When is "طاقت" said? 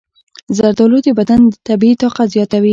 2.03-2.27